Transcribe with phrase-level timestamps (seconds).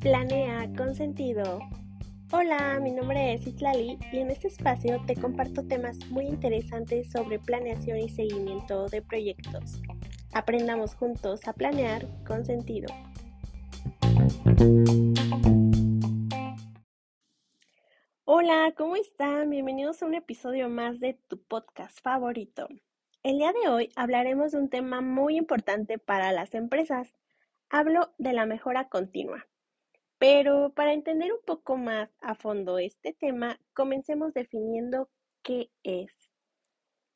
[0.00, 1.60] Planea con sentido.
[2.30, 7.38] Hola, mi nombre es Itlali y en este espacio te comparto temas muy interesantes sobre
[7.38, 9.82] planeación y seguimiento de proyectos.
[10.32, 12.88] Aprendamos juntos a planear con sentido.
[18.24, 19.50] Hola, ¿cómo están?
[19.50, 22.68] Bienvenidos a un episodio más de tu podcast favorito.
[23.26, 27.12] El día de hoy hablaremos de un tema muy importante para las empresas.
[27.68, 29.48] Hablo de la mejora continua.
[30.16, 35.10] Pero para entender un poco más a fondo este tema, comencemos definiendo
[35.42, 36.12] qué es.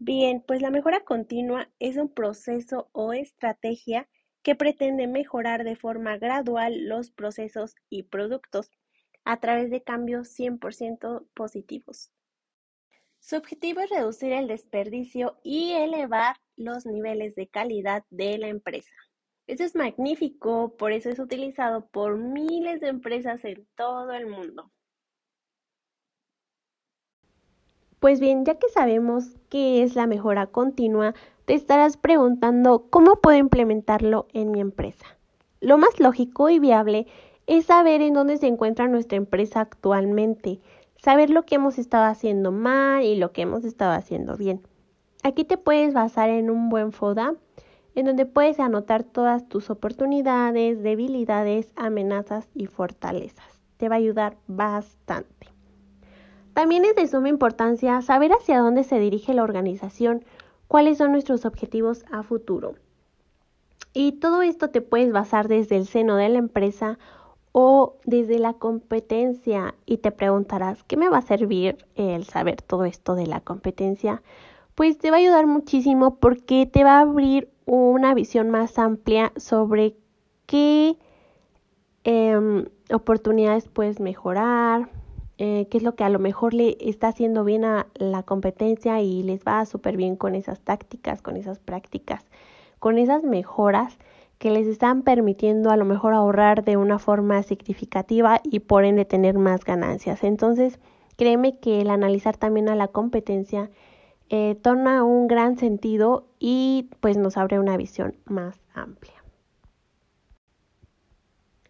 [0.01, 4.09] Bien, pues la mejora continua es un proceso o estrategia
[4.43, 8.73] que pretende mejorar de forma gradual los procesos y productos
[9.25, 12.11] a través de cambios 100% positivos.
[13.21, 18.95] Su objetivo es reducir el desperdicio y elevar los niveles de calidad de la empresa.
[19.47, 24.71] Eso es magnífico, por eso es utilizado por miles de empresas en todo el mundo.
[28.01, 33.37] Pues bien, ya que sabemos qué es la mejora continua, te estarás preguntando cómo puedo
[33.37, 35.19] implementarlo en mi empresa.
[35.61, 37.07] Lo más lógico y viable
[37.47, 40.61] es saber en dónde se encuentra nuestra empresa actualmente,
[41.03, 44.61] saber lo que hemos estado haciendo mal y lo que hemos estado haciendo bien.
[45.23, 47.35] Aquí te puedes basar en un buen FODA
[47.95, 53.61] en donde puedes anotar todas tus oportunidades, debilidades, amenazas y fortalezas.
[53.77, 55.49] Te va a ayudar bastante.
[56.55, 60.25] También es de suma importancia saber hacia dónde se dirige la organización,
[60.69, 62.75] cuáles son nuestros objetivos a futuro.
[63.93, 66.99] Y todo esto te puedes basar desde el seno de la empresa
[67.53, 72.85] o desde la competencia y te preguntarás, ¿qué me va a servir el saber todo
[72.85, 74.23] esto de la competencia?
[74.75, 79.33] Pues te va a ayudar muchísimo porque te va a abrir una visión más amplia
[79.37, 79.97] sobre
[80.47, 80.97] qué
[82.05, 84.89] em, oportunidades puedes mejorar,
[85.39, 89.01] eh, qué es lo que a lo mejor le está haciendo bien a la competencia
[89.01, 92.25] y les va súper bien con esas tácticas, con esas prácticas,
[92.79, 93.99] con esas mejoras
[94.41, 99.05] que les están permitiendo a lo mejor ahorrar de una forma significativa y por ende
[99.05, 100.25] tener más ganancias.
[100.25, 100.81] Entonces,
[101.19, 103.71] créeme que el analizar también a la competencia
[104.31, 109.23] eh, torna un gran sentido y pues nos abre una visión más amplia.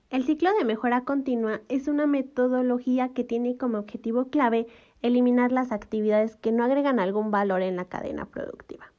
[0.08, 4.68] El ciclo de mejora continua es una metodología que tiene como objetivo clave
[5.02, 8.92] eliminar las actividades que no agregan algún valor en la cadena productiva.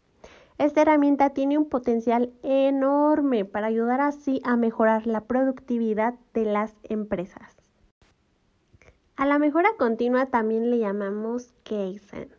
[0.62, 6.76] Esta herramienta tiene un potencial enorme para ayudar así a mejorar la productividad de las
[6.84, 7.58] empresas.
[9.16, 12.30] A la mejora continua también le llamamos Kaizen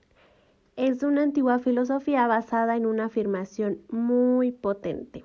[0.77, 5.25] es una antigua filosofía basada en una afirmación muy potente.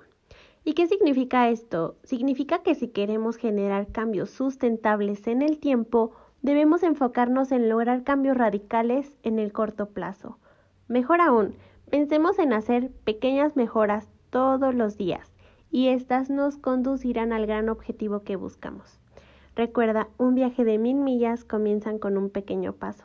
[0.64, 1.96] ¿Y qué significa esto?
[2.02, 8.36] Significa que si queremos generar cambios sustentables en el tiempo, debemos enfocarnos en lograr cambios
[8.36, 10.38] radicales en el corto plazo.
[10.86, 11.54] Mejor aún,
[11.88, 15.32] pensemos en hacer pequeñas mejoras todos los días
[15.70, 19.00] y éstas nos conducirán al gran objetivo que buscamos.
[19.56, 23.04] Recuerda, un viaje de mil millas comienzan con un pequeño paso.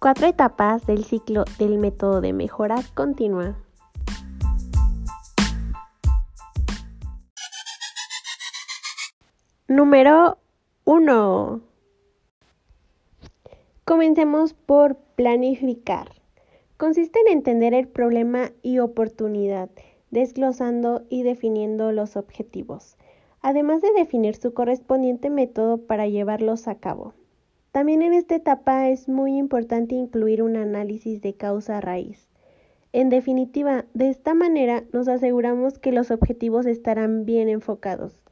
[0.00, 3.56] Cuatro etapas del ciclo del método de mejora continua.
[9.76, 10.38] Número
[10.84, 11.60] 1.
[13.84, 16.12] Comencemos por planificar.
[16.76, 19.68] Consiste en entender el problema y oportunidad,
[20.12, 22.96] desglosando y definiendo los objetivos,
[23.40, 27.12] además de definir su correspondiente método para llevarlos a cabo.
[27.72, 32.28] También en esta etapa es muy importante incluir un análisis de causa raíz.
[32.92, 38.23] En definitiva, de esta manera nos aseguramos que los objetivos estarán bien enfocados.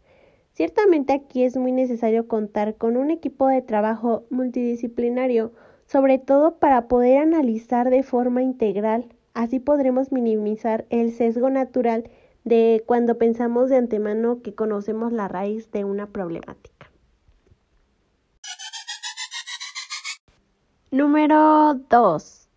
[0.54, 5.52] Ciertamente aquí es muy necesario contar con un equipo de trabajo multidisciplinario,
[5.86, 9.14] sobre todo para poder analizar de forma integral.
[9.32, 12.10] Así podremos minimizar el sesgo natural
[12.44, 16.90] de cuando pensamos de antemano que conocemos la raíz de una problemática.
[20.90, 22.48] Número 2.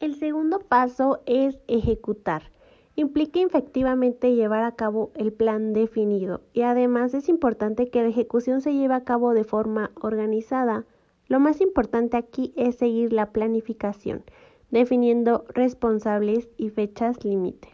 [0.00, 2.44] El segundo paso es ejecutar.
[2.94, 8.60] Implica efectivamente llevar a cabo el plan definido y además es importante que la ejecución
[8.60, 10.84] se lleve a cabo de forma organizada.
[11.26, 14.22] Lo más importante aquí es seguir la planificación,
[14.70, 17.68] definiendo responsables y fechas límite.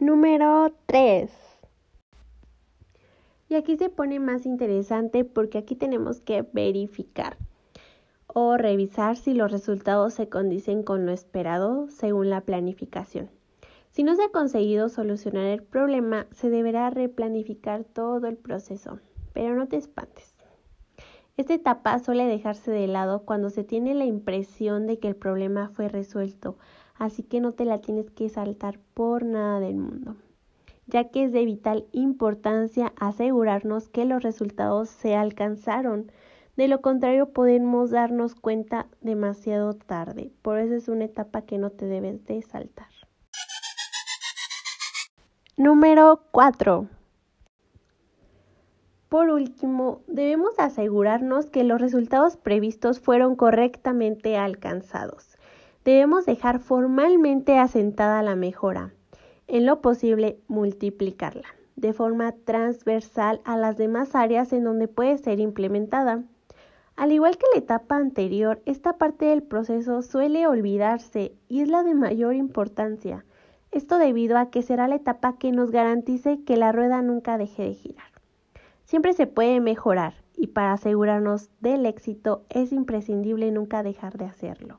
[0.00, 1.30] Número 3.
[3.50, 7.36] Y aquí se pone más interesante porque aquí tenemos que verificar
[8.34, 13.30] o revisar si los resultados se condicen con lo esperado según la planificación.
[13.90, 19.00] Si no se ha conseguido solucionar el problema, se deberá replanificar todo el proceso,
[19.34, 20.34] pero no te espantes.
[21.36, 25.68] Esta etapa suele dejarse de lado cuando se tiene la impresión de que el problema
[25.68, 26.56] fue resuelto,
[26.94, 30.16] así que no te la tienes que saltar por nada del mundo,
[30.86, 36.12] ya que es de vital importancia asegurarnos que los resultados se alcanzaron.
[36.56, 40.32] De lo contrario, podemos darnos cuenta demasiado tarde.
[40.42, 42.88] Por eso es una etapa que no te debes de saltar.
[45.56, 46.88] Número 4.
[49.08, 55.38] Por último, debemos asegurarnos que los resultados previstos fueron correctamente alcanzados.
[55.84, 58.94] Debemos dejar formalmente asentada la mejora,
[59.48, 65.40] en lo posible multiplicarla de forma transversal a las demás áreas en donde puede ser
[65.40, 66.22] implementada.
[66.96, 71.82] Al igual que la etapa anterior, esta parte del proceso suele olvidarse y es la
[71.82, 73.24] de mayor importancia.
[73.70, 77.64] Esto debido a que será la etapa que nos garantice que la rueda nunca deje
[77.64, 78.12] de girar.
[78.84, 84.76] Siempre se puede mejorar y para asegurarnos del éxito es imprescindible nunca dejar de hacerlo.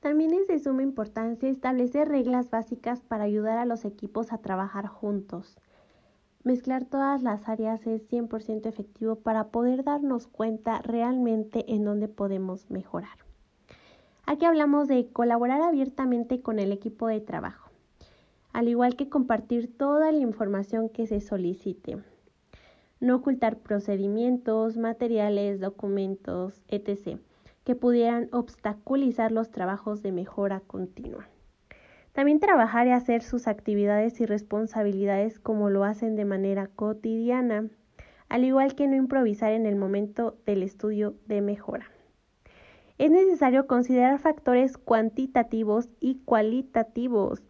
[0.00, 4.86] También es de suma importancia establecer reglas básicas para ayudar a los equipos a trabajar
[4.86, 5.56] juntos.
[6.42, 12.70] Mezclar todas las áreas es 100% efectivo para poder darnos cuenta realmente en dónde podemos
[12.70, 13.18] mejorar.
[14.24, 17.70] Aquí hablamos de colaborar abiertamente con el equipo de trabajo,
[18.54, 22.02] al igual que compartir toda la información que se solicite.
[23.00, 27.18] No ocultar procedimientos, materiales, documentos, etc.,
[27.64, 31.28] que pudieran obstaculizar los trabajos de mejora continua.
[32.12, 37.68] También trabajar y hacer sus actividades y responsabilidades como lo hacen de manera cotidiana,
[38.28, 41.90] al igual que no improvisar en el momento del estudio de mejora
[43.00, 47.42] es necesario considerar factores cuantitativos y cualitativos.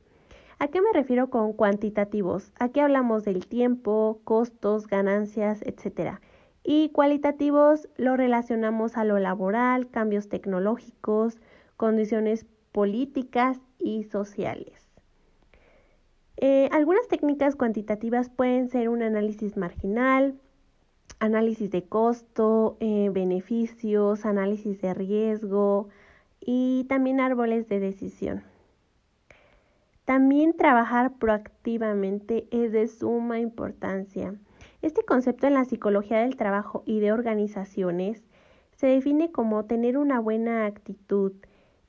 [0.61, 2.53] ¿A qué me refiero con cuantitativos?
[2.61, 6.21] Aquí hablamos del tiempo, costos, ganancias, etc.
[6.63, 11.41] Y cualitativos lo relacionamos a lo laboral, cambios tecnológicos,
[11.77, 14.91] condiciones políticas y sociales.
[16.37, 20.39] Eh, algunas técnicas cuantitativas pueden ser un análisis marginal,
[21.19, 25.89] análisis de costo, eh, beneficios, análisis de riesgo
[26.41, 28.43] y también árboles de decisión.
[30.07, 34.35] También trabajar proactivamente es de suma importancia.
[34.83, 38.25] Este concepto en la psicología del trabajo y de organizaciones
[38.73, 41.33] se define como tener una buena actitud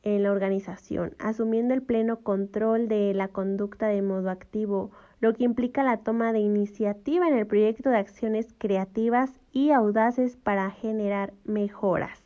[0.04, 5.44] en la organización, asumiendo el pleno control de la conducta de modo activo, lo que
[5.44, 11.34] implica la toma de iniciativa en el proyecto de acciones creativas y audaces para generar
[11.44, 12.24] mejoras,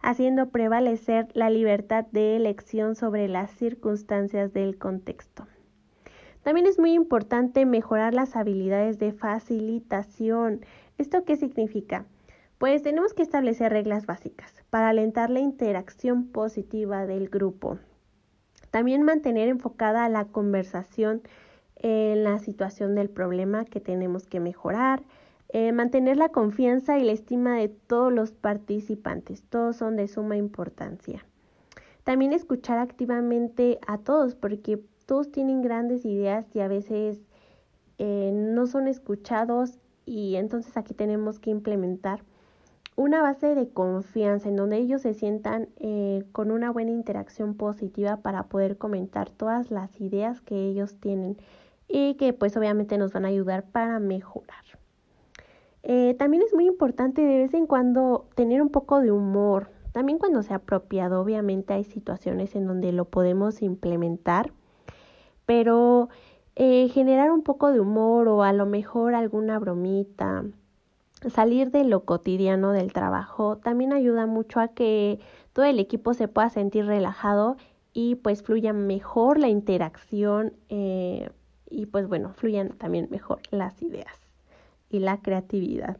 [0.00, 5.46] haciendo prevalecer la libertad de elección sobre las circunstancias del contexto.
[6.44, 10.60] También es muy importante mejorar las habilidades de facilitación.
[10.98, 12.04] ¿Esto qué significa?
[12.64, 17.78] Pues tenemos que establecer reglas básicas para alentar la interacción positiva del grupo.
[18.70, 21.20] También mantener enfocada la conversación
[21.76, 25.02] en la situación del problema que tenemos que mejorar,
[25.50, 30.38] eh, mantener la confianza y la estima de todos los participantes, todos son de suma
[30.38, 31.22] importancia.
[32.02, 37.20] También escuchar activamente a todos, porque todos tienen grandes ideas y a veces
[37.98, 42.24] eh, no son escuchados y entonces aquí tenemos que implementar
[42.96, 48.18] una base de confianza en donde ellos se sientan eh, con una buena interacción positiva
[48.18, 51.36] para poder comentar todas las ideas que ellos tienen
[51.88, 54.64] y que pues obviamente nos van a ayudar para mejorar.
[55.82, 59.70] Eh, también es muy importante de vez en cuando tener un poco de humor.
[59.92, 64.52] También cuando sea apropiado, obviamente hay situaciones en donde lo podemos implementar,
[65.46, 66.08] pero
[66.56, 70.44] eh, generar un poco de humor o a lo mejor alguna bromita,
[71.30, 75.20] salir de lo cotidiano del trabajo, también ayuda mucho a que
[75.52, 77.56] todo el equipo se pueda sentir relajado
[77.92, 80.54] y pues fluya mejor la interacción.
[80.68, 81.30] Eh,
[81.70, 84.20] y pues bueno, fluyan también mejor las ideas
[84.90, 85.96] y la creatividad.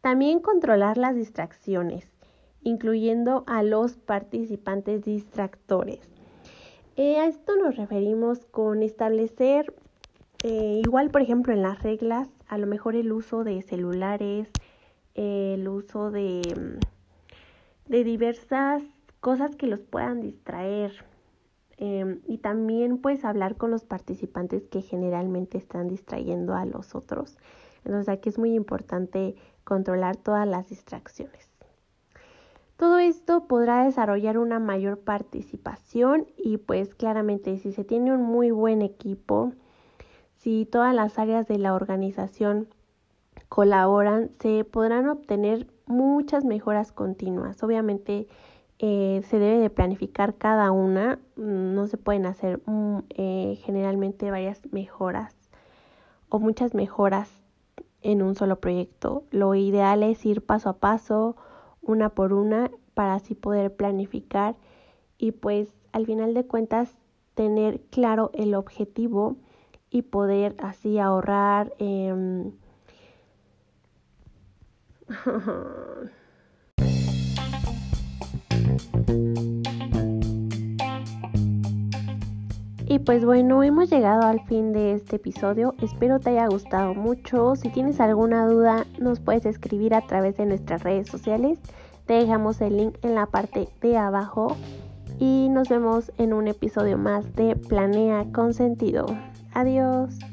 [0.00, 2.10] También controlar las distracciones,
[2.62, 6.00] incluyendo a los participantes distractores.
[6.96, 9.74] Eh, a esto nos referimos con establecer,
[10.42, 14.50] eh, igual por ejemplo en las reglas, a lo mejor el uso de celulares,
[15.14, 16.42] el uso de,
[17.86, 18.82] de diversas
[19.20, 21.04] cosas que los puedan distraer,
[21.76, 27.38] em, y también pues hablar con los participantes que generalmente están distrayendo a los otros.
[27.84, 31.48] Entonces aquí es muy importante controlar todas las distracciones.
[32.76, 38.50] Todo esto podrá desarrollar una mayor participación y pues claramente si se tiene un muy
[38.50, 39.52] buen equipo,
[40.40, 42.68] si todas las áreas de la organización
[43.50, 47.62] colaboran, se podrán obtener muchas mejoras continuas.
[47.62, 48.26] Obviamente
[48.78, 54.62] eh, se debe de planificar cada una, no se pueden hacer mm, eh, generalmente varias
[54.72, 55.36] mejoras
[56.30, 57.30] o muchas mejoras
[58.00, 59.24] en un solo proyecto.
[59.30, 61.36] Lo ideal es ir paso a paso,
[61.82, 64.56] una por una, para así poder planificar
[65.18, 66.96] y pues al final de cuentas
[67.34, 69.36] tener claro el objetivo
[69.90, 71.72] y poder así ahorrar.
[71.78, 72.50] Eh...
[82.90, 85.76] Y pues bueno, hemos llegado al fin de este episodio.
[85.80, 87.54] Espero te haya gustado mucho.
[87.54, 91.60] Si tienes alguna duda, nos puedes escribir a través de nuestras redes sociales.
[92.06, 94.56] Te dejamos el link en la parte de abajo.
[95.20, 99.06] Y nos vemos en un episodio más de Planea con sentido.
[99.52, 100.29] Adiós.